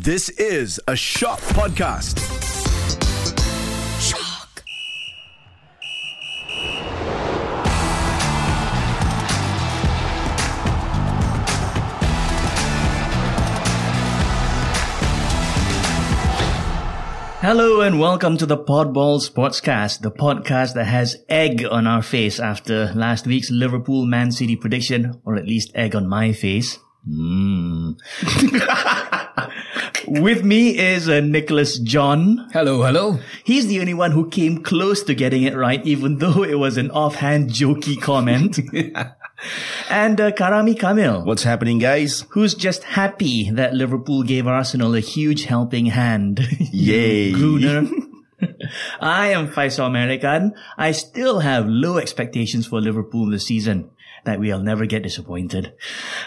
[0.00, 2.18] This is a Shock Podcast.
[4.00, 4.64] Shock.
[17.42, 22.40] Hello and welcome to the Podball Sportscast, the podcast that has egg on our face
[22.40, 26.78] after last week's Liverpool Man City prediction, or at least egg on my face.
[27.06, 27.98] Mm.
[30.06, 32.48] With me is uh, Nicholas John.
[32.52, 33.18] Hello, hello.
[33.44, 36.76] He's the only one who came close to getting it right, even though it was
[36.76, 38.58] an offhand jokey comment.
[39.90, 42.24] and uh, Karami Kamil, What's happening, guys?
[42.30, 46.40] who's just happy that Liverpool gave Arsenal a huge helping hand.
[46.72, 47.32] Yay.
[47.32, 47.88] Gooner.
[49.00, 50.54] I am Faisal American.
[50.76, 53.90] I still have low expectations for Liverpool this season.
[54.24, 55.72] That we'll never get disappointed.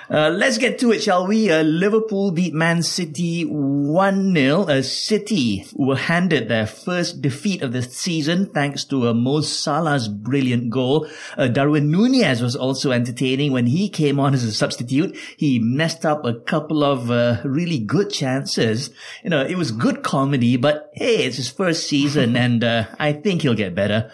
[0.09, 1.49] Uh, let's get to it, shall we?
[1.49, 4.69] Uh, Liverpool beat Man City 1-0.
[4.69, 10.09] Uh, City were handed their first defeat of the season thanks to a Mo Salah's
[10.09, 11.07] brilliant goal.
[11.37, 15.15] Uh, Darwin Nunez was also entertaining when he came on as a substitute.
[15.37, 18.89] He messed up a couple of uh, really good chances.
[19.23, 23.13] You know, it was good comedy, but hey, it's his first season and uh, I
[23.13, 24.11] think he'll get better.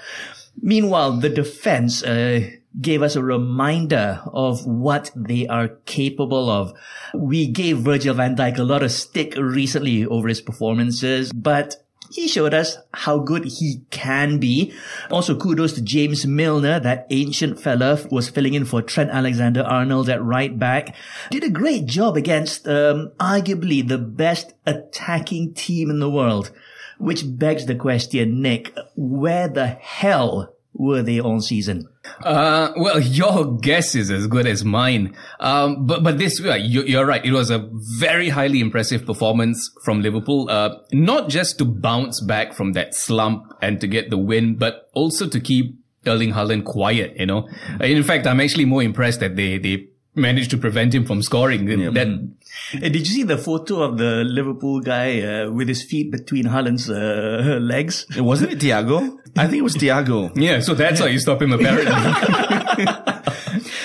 [0.61, 6.73] Meanwhile, the defense uh, gave us a reminder of what they are capable of.
[7.13, 11.75] We gave Virgil van Dijk a lot of stick recently over his performances, but
[12.11, 14.73] he showed us how good he can be.
[15.09, 20.23] Also, kudos to James Milner, that ancient fella was filling in for Trent Alexander-Arnold at
[20.23, 20.95] right back.
[21.29, 26.51] Did a great job against um, arguably the best attacking team in the world.
[26.97, 31.87] Which begs the question, Nick, where the hell were they all season?
[32.23, 35.15] Uh, well, your guess is as good as mine.
[35.39, 37.23] Um, but, but this, you, you're right.
[37.23, 40.49] It was a very highly impressive performance from Liverpool.
[40.49, 44.89] Uh, not just to bounce back from that slump and to get the win, but
[44.93, 47.47] also to keep Erling Haaland quiet, you know.
[47.79, 51.65] In fact, I'm actually more impressed that they, they managed to prevent him from scoring.
[51.93, 52.29] That,
[52.75, 56.45] Uh, Did you see the photo of the Liverpool guy uh, with his feet between
[56.45, 58.05] Haaland's uh, legs?
[58.17, 59.17] Wasn't it Thiago?
[59.37, 60.31] I think it was Thiago.
[60.35, 61.95] yeah, so that's how you stop him apparently.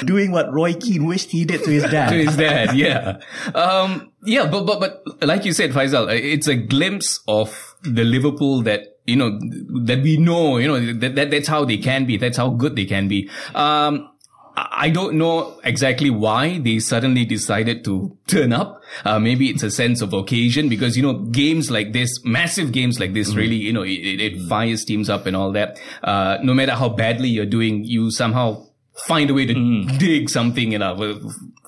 [0.04, 2.10] Doing what Roy Keane wished he did to his dad.
[2.14, 2.76] to his dad.
[2.76, 3.18] Yeah.
[3.54, 8.04] Um, yeah, but, but, but like you said, Faisal, uh, it's a glimpse of the
[8.04, 9.38] Liverpool that, you know,
[9.84, 12.16] that we know, you know, that, that that's how they can be.
[12.16, 13.30] That's how good they can be.
[13.54, 14.10] Um,
[14.56, 18.82] I don't know exactly why they suddenly decided to turn up.
[19.04, 22.98] Uh, maybe it's a sense of occasion because, you know, games like this, massive games
[22.98, 25.78] like this really, you know, it, it fires teams up and all that.
[26.02, 28.64] Uh, no matter how badly you're doing, you somehow
[29.06, 31.20] find a way to dig something, you know,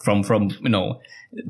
[0.02, 0.98] from, from, you know,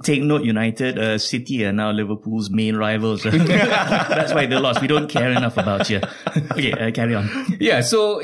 [0.03, 3.23] Take note, United, uh, City are now Liverpool's main rivals.
[3.23, 4.81] That's why they lost.
[4.81, 6.01] We don't care enough about you.
[6.51, 7.57] Okay, uh, carry on.
[7.61, 8.21] Yeah, so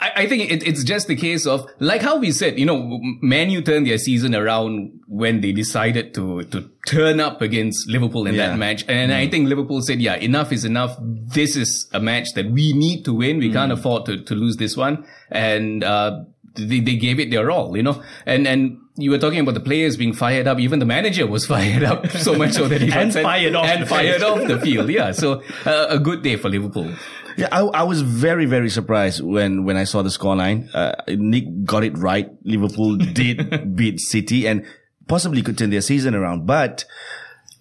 [0.00, 2.98] I, I think it, it's just the case of like how we said, you know,
[3.20, 8.26] Man U turned their season around when they decided to to turn up against Liverpool
[8.26, 8.48] in Yeah.
[8.48, 10.96] that match, and I think Liverpool said, yeah, enough is enough.
[11.00, 13.38] This is a match that we need to win.
[13.38, 17.50] We can't afford to to lose this one, and uh, they they gave it their
[17.50, 18.78] all, you know, and and.
[18.94, 20.58] You were talking about the players being fired up.
[20.60, 23.54] Even the manager was fired up so much so that he got And sent- fired
[23.54, 24.40] off and the fired field.
[24.42, 24.90] off the field.
[24.90, 26.92] Yeah, so uh, a good day for Liverpool.
[27.38, 30.68] Yeah, I, I was very, very surprised when, when I saw the scoreline.
[30.74, 32.28] Uh, Nick got it right.
[32.44, 34.66] Liverpool did beat City and
[35.08, 36.44] possibly could turn their season around.
[36.46, 36.84] But,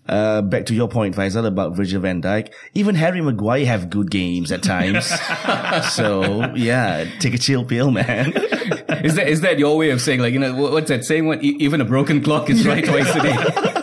[0.09, 2.51] uh, back to your point, Faisal, about Virgil van Dijk.
[2.73, 5.05] Even Harry Maguire have good games at times.
[5.93, 8.33] so, yeah, take a chill pill, man.
[9.03, 11.27] Is that is that your way of saying like you know what's that saying?
[11.27, 13.37] What even a broken clock is right twice a day.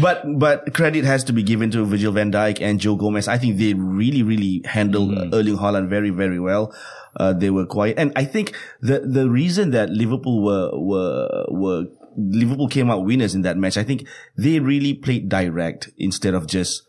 [0.00, 3.26] But but credit has to be given to Virgil van Dijk and Joe Gomez.
[3.26, 5.34] I think they really really handled Mm-hmm.
[5.34, 6.74] Erling Haaland very very well.
[7.16, 11.84] Uh, they were quiet, and I think the the reason that Liverpool were were were
[12.16, 13.76] Liverpool came out winners in that match.
[13.76, 16.82] I think they really played direct instead of just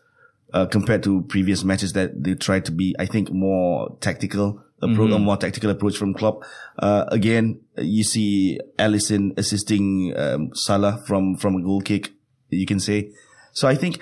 [0.52, 2.94] uh, compared to previous matches that they tried to be.
[2.98, 4.62] I think more tactical.
[4.82, 6.42] Approach, A more tactical approach from Klopp.
[6.78, 12.12] Uh, again, you see Alisson assisting um, Salah from from a goal kick
[12.50, 13.10] you can say.
[13.52, 14.00] So I think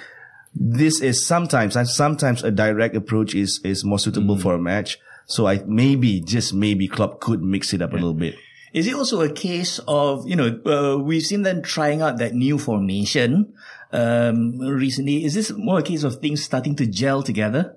[0.54, 4.98] this is sometimes, and sometimes a direct approach is, is more suitable for a match.
[5.26, 8.34] So I maybe, just maybe Klopp could mix it up a little bit.
[8.72, 12.34] Is it also a case of, you know, uh, we've seen them trying out that
[12.34, 13.54] new formation
[13.92, 15.24] um, recently.
[15.24, 17.76] Is this more a case of things starting to gel together?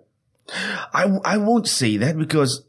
[0.93, 2.65] I, I won't say that because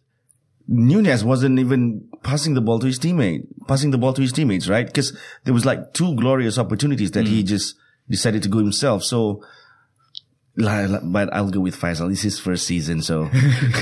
[0.69, 4.69] Nunez wasn't even passing the ball to his teammate, passing the ball to his teammates,
[4.69, 4.87] right?
[4.87, 7.47] Because there was like two glorious opportunities that he hmm.
[7.47, 7.77] just
[8.09, 9.05] decided to go himself.
[9.05, 9.43] So
[10.57, 12.09] But I'll go with Faisal.
[12.11, 13.25] This is first season, so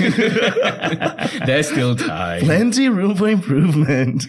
[1.45, 2.41] There's still time.
[2.43, 4.25] plenty room for improvement.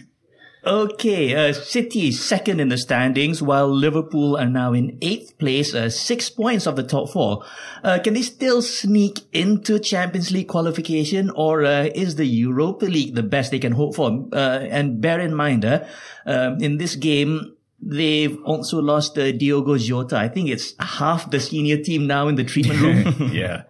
[0.64, 5.91] Okay, uh, City second in the standings, while Liverpool are now in eighth place, uh,
[5.91, 7.43] six points of the top four.
[7.82, 13.17] Uh, can they still sneak into Champions League qualification, or uh, is the Europa League
[13.17, 14.25] the best they can hope for?
[14.32, 15.85] Uh, and bear in mind, uh,
[16.26, 20.17] um, in this game, they've also lost uh, Diogo Jota.
[20.17, 23.31] I think it's half the senior team now in the treatment room.
[23.32, 23.65] yeah.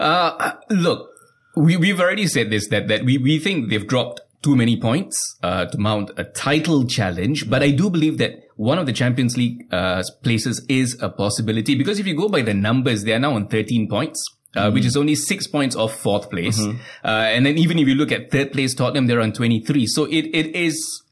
[0.00, 1.10] Uh, look,
[1.54, 5.36] we, we've already said this, that, that we, we think they've dropped too many points,
[5.42, 7.48] uh, to mount a title challenge.
[7.50, 11.74] But I do believe that one of the Champions League, uh, places is a possibility
[11.74, 14.24] because if you go by the numbers, they are now on 13 points.
[14.56, 16.58] Uh, which is only six points off fourth place.
[16.58, 16.72] Uh,
[17.04, 19.86] and then even if you look at third place Tottenham, they're on 23.
[19.86, 21.02] So it, it is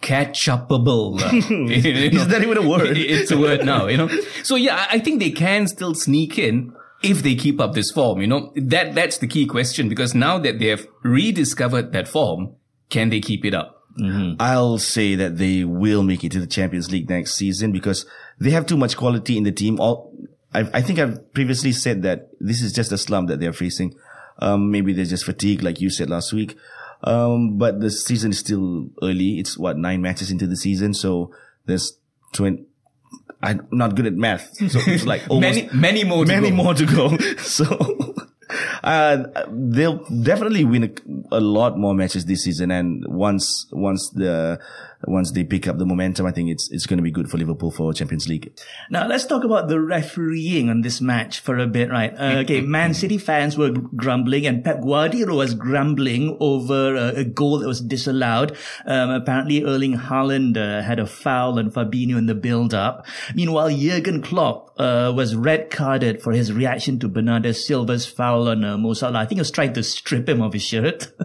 [0.00, 1.20] catch upable.
[1.20, 2.96] Uh, Is that even a word?
[2.96, 4.08] it's a word now, you know.
[4.42, 6.72] So yeah, I think they can still sneak in
[7.02, 8.50] if they keep up this form, you know.
[8.56, 12.54] That that's the key question because now that they have rediscovered that form,
[12.90, 13.76] can they keep it up?
[14.38, 18.06] I'll say that they will make it to the Champions League next season because
[18.38, 19.78] they have too much quality in the team.
[19.80, 20.14] All
[20.54, 23.94] I, I think I've previously said that this is just a slump that they're facing.
[24.38, 26.56] Um, maybe they're just fatigued, like you said last week.
[27.04, 29.38] Um, but the season is still early.
[29.38, 31.32] It's what nine matches into the season, so
[31.66, 31.98] there's
[32.32, 32.64] twenty.
[33.42, 36.56] I'm not good at math, so it's like almost Many many more to many go.
[36.56, 37.16] more to go.
[37.38, 38.09] So
[38.82, 42.70] uh, they'll definitely win a, a lot more matches this season.
[42.70, 44.60] And once once the
[45.06, 47.38] once they pick up the momentum, I think it's it's going to be good for
[47.38, 48.52] Liverpool for Champions League.
[48.90, 52.12] Now let's talk about the refereeing on this match for a bit, right?
[52.16, 57.24] Uh, okay, Man City fans were grumbling, and Pep Guardiola was grumbling over uh, a
[57.24, 58.56] goal that was disallowed.
[58.86, 63.06] Um, apparently, Erling Haaland uh, had a foul on Fabinho in the build-up.
[63.34, 68.64] Meanwhile, Jurgen Klopp uh, was red carded for his reaction to Bernardo Silva's foul on
[68.70, 69.18] uh, Mo Salah.
[69.20, 71.08] I think he was trying to strip him of his shirt.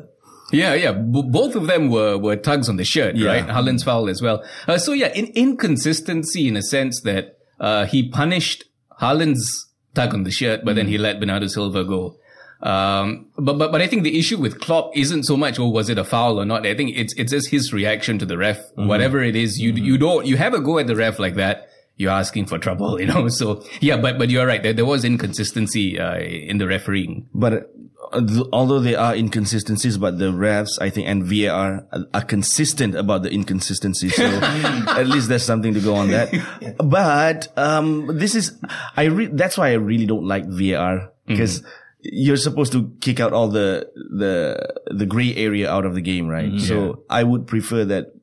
[0.51, 0.91] Yeah, yeah.
[0.91, 3.29] B- both of them were, were tugs on the shirt, Yeah.
[3.29, 3.47] right?
[3.47, 4.43] Haaland's foul as well.
[4.67, 8.63] Uh, so yeah, in, inconsistency in a sense that, uh, he punished
[9.01, 12.17] Haaland's tug on the shirt, but then he let Bernardo Silva go.
[12.61, 15.89] Um, but, but, but I think the issue with Klopp isn't so much, oh, was
[15.89, 16.65] it a foul or not?
[16.65, 18.59] I think it's, it's just his reaction to the ref.
[18.75, 21.69] Whatever it is, you, you don't, you have a go at the ref like that.
[21.97, 23.29] You're asking for trouble, you know?
[23.29, 24.61] So yeah, but, but you're right.
[24.61, 27.27] There, there was inconsistency, uh, in the refereeing.
[27.33, 27.71] But
[28.11, 32.21] uh, th- although there are inconsistencies, but the refs, I think, and VAR are, are
[32.21, 34.15] consistent about the inconsistencies.
[34.15, 36.75] So at least there's something to go on that.
[36.77, 38.59] But um, this is,
[38.95, 41.63] I re- that's why I really don't like VAR because.
[42.07, 46.27] You're supposed to kick out all the the the gray area out of the game,
[46.27, 46.61] right?
[46.61, 48.13] So I would prefer that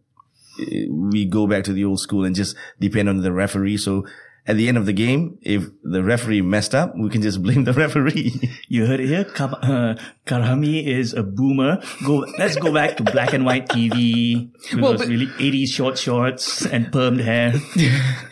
[0.91, 3.77] we go back to the old school and just depend on the referee.
[3.79, 4.07] So
[4.45, 7.65] at the end of the game, if the referee messed up, we can just blame
[7.65, 8.33] the referee.
[8.69, 9.25] You heard it here.
[9.25, 9.95] Kab- uh,
[10.27, 11.81] Karami is a boomer.
[12.05, 12.27] Go.
[12.39, 14.51] Let's go back to black and white TV.
[14.73, 17.55] With Well, those but- really 80s short shorts and permed hair.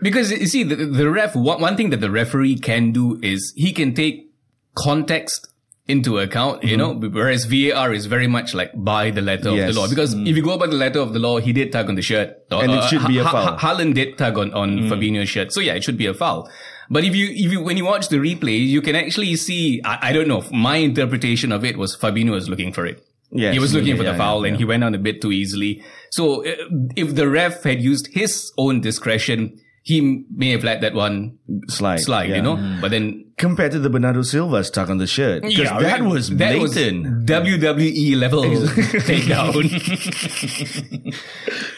[0.00, 3.52] Because you see, the, the ref, one, one thing that the referee can do is
[3.56, 4.30] he can take
[4.74, 5.51] context
[5.88, 7.12] into account, you know, mm-hmm.
[7.12, 9.88] whereas VAR is very much like by the letter of the law.
[9.88, 10.28] Because mm.
[10.28, 12.36] if you go by the letter of the law, he did tug on the shirt.
[12.50, 13.56] And it uh, should be a foul.
[13.56, 14.88] Ha- Haaland did tug on, on mm.
[14.88, 15.52] Fabinho's shirt.
[15.52, 16.48] So yeah, it should be a foul.
[16.88, 20.10] But if you, if you, when you watch the replay, you can actually see, I,
[20.10, 23.04] I don't know, my interpretation of it was Fabinho was looking for it.
[23.32, 23.54] Yes.
[23.54, 25.22] He was looking Yeah, for the yeah, foul yeah, and he went on a bit
[25.22, 25.82] too easily.
[26.10, 26.54] So uh,
[26.94, 32.00] if the ref had used his own discretion, he may have let that one slide.
[32.00, 32.36] slide, yeah.
[32.36, 32.56] you know?
[32.56, 32.80] Hmm.
[32.80, 35.42] But then Compared to the Bernardo Silva stuck on the shirt.
[35.42, 36.08] Because Yeah, that right.
[36.08, 36.76] was That was.
[36.76, 39.52] WWE level takedown.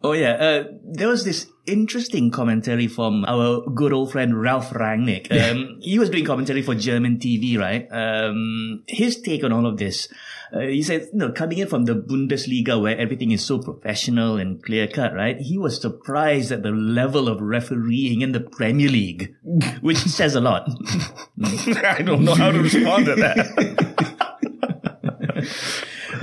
[0.00, 5.26] Oh yeah, uh, there was this interesting commentary from our good old friend Ralph Rangnick.
[5.32, 7.88] Um, he was doing commentary for German TV, right?
[7.90, 10.08] Um, his take on all of this,
[10.52, 14.36] uh, he said, you know, coming in from the Bundesliga where everything is so professional
[14.36, 15.40] and clear cut, right?
[15.40, 19.34] He was surprised at the level of refereeing in the Premier League,
[19.80, 20.68] which says a lot.
[21.42, 23.48] I don't know how to respond to that.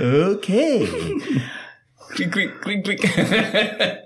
[0.00, 1.50] okay.
[2.16, 4.02] Click, click, click, click.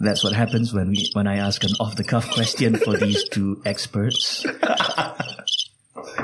[0.00, 3.28] That's what happens when we, when I ask an off the cuff question for these
[3.28, 4.44] two experts.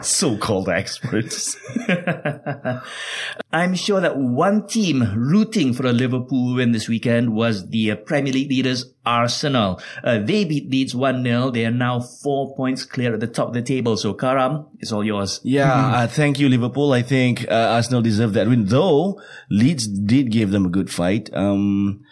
[0.04, 1.57] So-called experts.
[3.52, 8.33] I'm sure that one team rooting for a Liverpool win this weekend was the Premier
[8.33, 9.80] League leaders Arsenal.
[10.04, 11.52] Uh, they beat Leeds 1-0.
[11.52, 13.97] They are now four points clear at the top of the table.
[13.97, 15.40] So Karam, it's all yours.
[15.42, 16.92] Yeah, uh, thank you, Liverpool.
[16.92, 21.30] I think uh, Arsenal deserved that win, though Leeds did give them a good fight.
[21.33, 22.04] Um,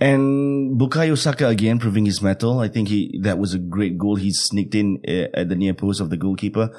[0.00, 2.58] And Bukayo Saka again proving his mettle.
[2.60, 4.16] I think he that was a great goal.
[4.16, 6.70] He sneaked in uh, at the near post of the goalkeeper.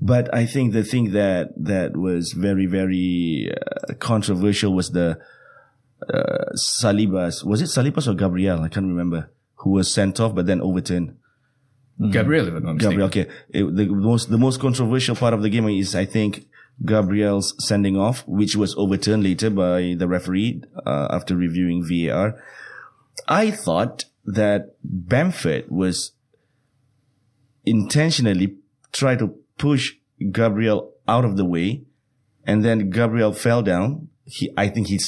[0.00, 5.18] But I think the thing that that was very very uh, controversial was the
[6.08, 7.44] uh, Salibas.
[7.44, 8.60] Was it Salibas or Gabriel?
[8.62, 11.16] I can't remember who was sent off but then overturned.
[12.12, 12.90] Gabriel, if I'm not mistaken.
[13.00, 13.08] Gabriel.
[13.08, 16.46] Okay, It- the most the most controversial part of the game is I think
[16.86, 22.40] Gabriel's sending off, which was overturned later by the referee uh, after reviewing VAR.
[23.26, 26.12] I thought that Bamford was
[27.64, 28.56] intentionally
[28.92, 29.94] try to push
[30.32, 31.82] Gabriel out of the way,
[32.44, 34.08] and then Gabriel fell down.
[34.24, 35.00] He, I think he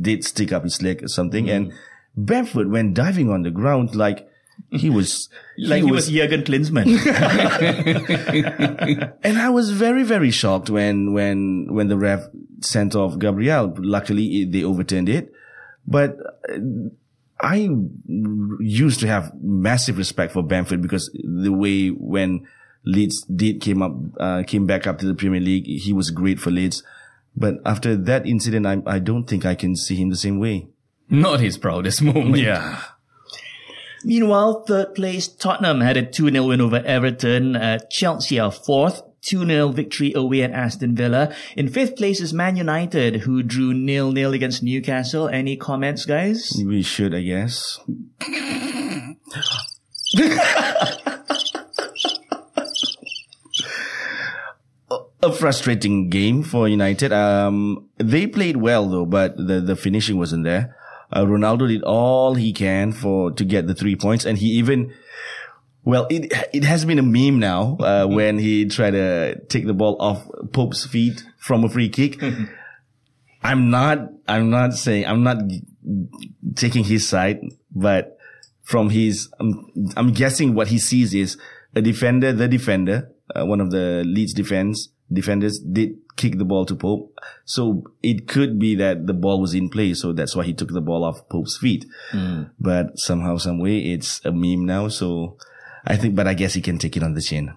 [0.00, 1.72] did stick up his leg or something, and
[2.16, 4.28] Bamford went diving on the ground like
[4.70, 6.86] he was Like he, was, Jurgen Klinsmann.
[9.22, 12.24] and I was very, very shocked when, when, when the ref
[12.60, 13.72] sent off Gabriel.
[13.78, 15.32] Luckily, they overturned it.
[15.86, 16.16] But
[16.48, 16.58] uh,
[17.40, 17.68] I
[18.08, 22.46] used to have massive respect for Bamford because the way when
[22.84, 26.38] Leeds did came up, uh, came back up to the Premier League, he was great
[26.38, 26.82] for Leeds.
[27.36, 30.68] But after that incident, I, I don't think I can see him the same way.
[31.08, 32.38] Not his proudest moment.
[32.38, 32.82] Yeah.
[34.04, 37.56] Meanwhile, third place Tottenham had a 2-0 win over Everton.
[37.56, 39.02] Uh, Chelsea are fourth.
[39.22, 41.34] 2-0 victory away at Aston Villa.
[41.56, 45.28] In fifth place is Man United, who drew nil-nil against Newcastle.
[45.28, 46.52] Any comments, guys?
[46.62, 47.80] We should, I guess.
[55.24, 57.12] a frustrating game for United.
[57.12, 60.76] Um, they played well though, but the, the finishing wasn't there.
[61.10, 64.92] Uh, Ronaldo did all he can for, to get the three points and he even,
[65.84, 69.74] well, it, it has been a meme now, uh, when he tried to take the
[69.74, 72.22] ball off Pope's feet from a free kick.
[73.42, 75.38] I'm not, I'm not saying, I'm not
[76.54, 77.40] taking his side,
[77.74, 78.16] but
[78.62, 81.36] from his, I'm, I'm guessing what he sees is
[81.74, 86.64] a defender, the defender, uh, one of the Leeds defense defenders did kick the ball
[86.66, 87.18] to Pope.
[87.44, 89.94] So it could be that the ball was in play.
[89.94, 91.86] So that's why he took the ball off Pope's feet.
[92.58, 94.88] But somehow, some way, it's a meme now.
[94.88, 95.36] So
[95.86, 97.54] I think, but I guess he can take it on the chin.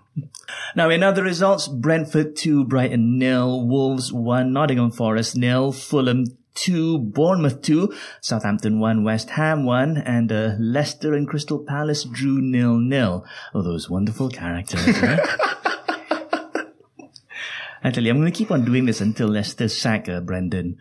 [0.76, 7.00] Now, in other results, Brentford 2, Brighton nil, Wolves 1, Nottingham Forest nil, Fulham 2,
[7.00, 12.78] Bournemouth 2, Southampton 1, West Ham 1, and uh, Leicester and Crystal Palace drew nil
[12.78, 13.26] nil.
[13.54, 14.86] Oh, those wonderful characters.
[17.88, 20.78] I tell you, I'm going to keep on doing this until Leicester sack uh, Brendan.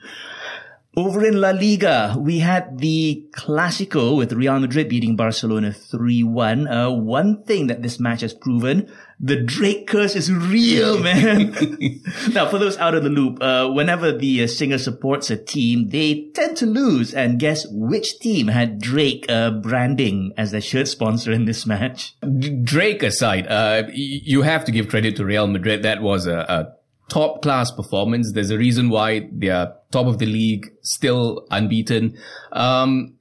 [0.99, 6.67] Over in La Liga, we had the Clasico with Real Madrid beating Barcelona 3-1.
[6.67, 11.55] Uh, one thing that this match has proven, the Drake curse is real, man.
[12.33, 15.91] now, for those out of the loop, uh, whenever the uh, singer supports a team,
[15.91, 17.13] they tend to lose.
[17.13, 22.17] And guess which team had Drake uh, branding as their shirt sponsor in this match?
[22.63, 25.83] Drake aside, uh, y- you have to give credit to Real Madrid.
[25.83, 26.76] That was a, a
[27.09, 28.33] top class performance.
[28.33, 32.19] There's a reason why they're top of the league, still unbeaten.
[32.53, 33.15] Um,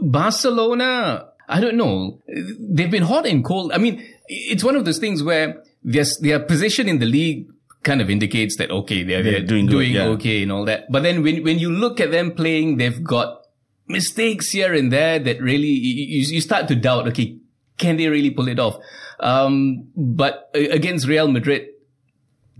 [0.00, 2.20] Barcelona, I don't know.
[2.26, 3.72] They've been hot and cold.
[3.72, 7.48] I mean, it's one of those things where their, their position in the league
[7.82, 10.06] kind of indicates that, okay, they're, they're, They're doing doing, good, yeah.
[10.10, 10.84] okay and all that.
[10.90, 13.42] But then when, when you look at them playing, they've got
[13.88, 17.36] mistakes here and there that really, you, you you start to doubt, okay,
[17.78, 18.76] can they really pull it off?
[19.18, 21.68] Um, but uh, against Real Madrid,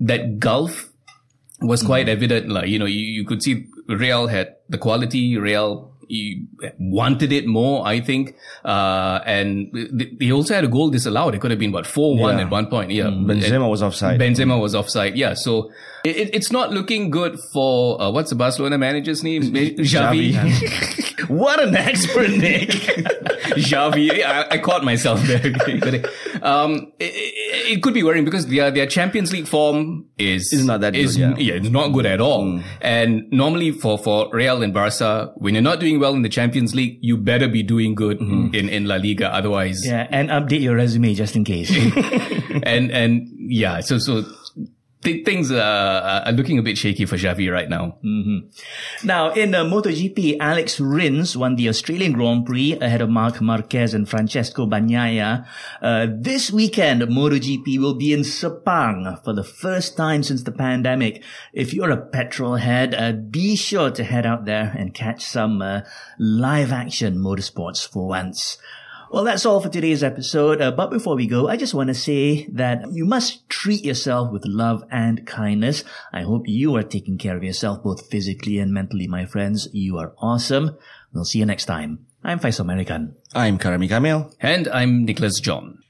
[0.00, 0.90] that gulf
[1.60, 2.48] was quite evident.
[2.48, 6.46] Like, you know, you, you could see Real had the quality, Real you
[6.78, 8.34] wanted it more, I think.
[8.64, 11.34] Uh, and they- also had a goal disallowed.
[11.34, 12.40] It could have been, what, 4-1 Yeah.
[12.44, 12.90] at one point.
[12.90, 13.04] Yeah.
[13.04, 14.20] Benzema was offside.
[14.20, 15.16] Benzema was offside.
[15.16, 15.32] Yeah.
[15.34, 15.70] So
[16.04, 19.42] it, it- it's not looking good for, uh, what's the Barcelona manager's name?
[19.54, 20.34] Xavi.
[21.28, 22.68] What an expert, Nick.
[23.52, 24.22] Xavi.
[24.24, 25.40] I, I caught myself there.
[26.42, 30.64] um, it, it, it could be worrying because their their Champions League form is Is
[30.64, 31.54] not that is- good, yeah.
[31.54, 32.60] it's not good at all.
[32.80, 36.74] And normally for for Real and Barca, when you're not doing well in the Champions
[36.74, 39.32] League, you better be doing good in in La Liga.
[39.34, 41.70] Otherwise, yeah, and update your resume just in case.
[42.64, 44.24] and and yeah, so so.
[45.02, 47.98] Th- Things uh, are looking a bit shaky for Xavi right now.
[49.04, 53.94] Now, in uh, MotoGP, Alex Rins won the Australian Grand Prix ahead of Marc Marquez
[53.94, 55.46] and Francesco Bagnaia.
[55.80, 61.22] Uh, this weekend, MotoGP will be in Sepang for the first time since the pandemic.
[61.52, 65.62] If you're a petrol head, uh, be sure to head out there and catch some
[65.62, 65.82] uh,
[66.18, 68.58] live action motorsports for once.
[69.12, 70.62] Well, that's all for today's episode.
[70.62, 74.32] Uh, but before we go, I just want to say that you must treat yourself
[74.32, 75.84] with love and kindness.
[76.14, 79.68] I hope you are taking care of yourself both physically and mentally, my friends.
[79.70, 80.78] You are awesome.
[81.12, 82.06] We'll see you next time.
[82.24, 83.14] I'm Faisal American.
[83.34, 84.34] I'm Karami Kamil.
[84.40, 85.82] And I'm Nicholas John.